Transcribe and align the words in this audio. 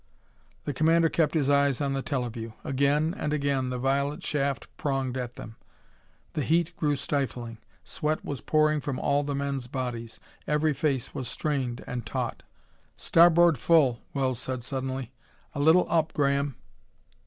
The 0.63 0.73
commander 0.73 1.09
kept 1.09 1.35
his 1.35 1.47
eyes 1.47 1.79
on 1.79 1.93
the 1.93 2.01
teleview. 2.01 2.53
Again 2.63 3.13
and 3.15 3.31
again 3.33 3.69
the 3.69 3.77
violet 3.77 4.23
shaft 4.23 4.65
pronged 4.75 5.15
at 5.15 5.35
them. 5.35 5.57
The 6.33 6.41
heat 6.41 6.75
grew 6.75 6.95
stifling. 6.95 7.59
Sweat 7.83 8.25
was 8.25 8.41
pouring 8.41 8.81
from 8.81 8.97
all 8.97 9.23
the 9.23 9.35
men's 9.35 9.67
bodies. 9.67 10.19
Every 10.47 10.73
face 10.73 11.13
was 11.13 11.27
strained 11.27 11.83
and 11.85 12.03
taut. 12.03 12.41
"Starboard 12.97 13.59
full!" 13.59 14.01
Wells 14.11 14.39
said 14.39 14.63
suddenly. 14.63 15.13
"A 15.53 15.59
little 15.59 15.85
up, 15.87 16.13
Graham!" 16.13 16.55